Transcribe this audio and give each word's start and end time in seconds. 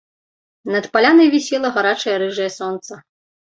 Над 0.75 0.87
палянай 0.95 1.29
вісела 1.35 1.73
гарачае 1.77 2.17
рыжае 2.25 2.51
сонца. 2.59 2.93